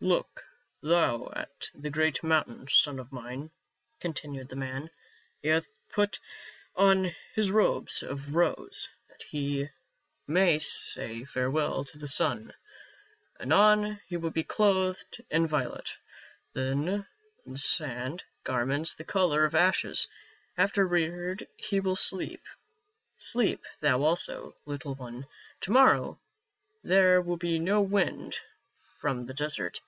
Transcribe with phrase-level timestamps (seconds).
[0.02, 0.46] "Look
[0.80, 3.50] thou at the great mountain, son of mine,"
[3.98, 4.88] continued the man;
[5.42, 6.18] "he hath put
[6.74, 9.12] on his robes of rose (13) 14 PA UL.
[9.12, 9.70] tliat he
[10.26, 12.54] may say farewell to the sun.
[13.38, 15.98] Anon, he will be clothed in violet,
[16.54, 17.06] then
[17.44, 20.08] in sad garments the color of ashes,
[20.56, 22.40] afterward he will sleep.
[23.18, 25.26] Sleep thou also, little one;
[25.60, 26.18] to morrow
[26.82, 28.38] there will be no wind
[28.72, 29.80] from the desert.